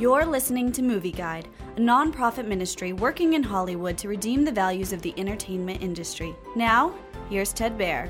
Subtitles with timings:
[0.00, 4.94] You're listening to Movie Guide, a nonprofit ministry working in Hollywood to redeem the values
[4.94, 6.34] of the entertainment industry.
[6.56, 6.94] Now,
[7.28, 8.08] here's Ted Baehr.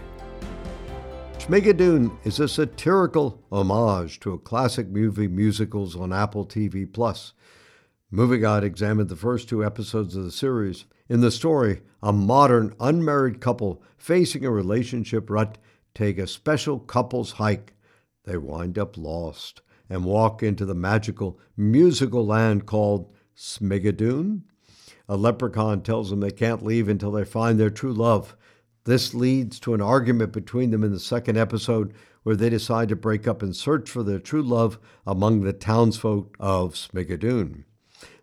[1.38, 7.32] Schmigadoon is a satirical homage to a classic movie musicals on Apple TV Plus.
[8.12, 10.84] Movie Guide examined the first two episodes of the series.
[11.08, 15.58] In the story, a modern unmarried couple facing a relationship rut
[15.96, 17.74] take a special couples hike.
[18.26, 24.42] They wind up lost and walk into the magical musical land called Schmigadoon.
[25.08, 28.36] A leprechaun tells them they can't leave until they find their true love.
[28.84, 32.96] This leads to an argument between them in the second episode where they decide to
[32.96, 37.64] break up and search for their true love among the townsfolk of Schmigadoon.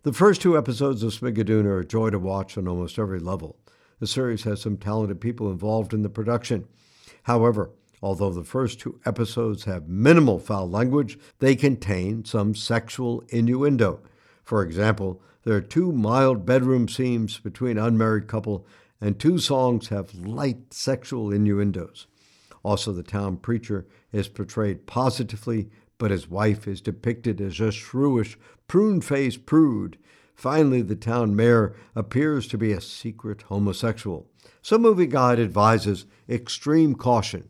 [0.04, 3.58] The first two episodes of Schmigadoon are a joy to watch on almost every level.
[4.00, 6.68] The series has some talented people involved in the production.
[7.24, 14.02] However, Although the first two episodes have minimal foul language, they contain some sexual innuendo.
[14.44, 18.68] For example, there are two mild bedroom scenes between unmarried couple,
[19.02, 22.06] and two songs have light sexual innuendos.
[22.64, 28.36] Also, the town preacher is portrayed positively, but his wife is depicted as a shrewish,
[28.68, 29.98] prune faced prude.
[30.36, 34.28] Finally, the town mayor appears to be a secret homosexual.
[34.62, 37.50] So, Movie Guide advises extreme caution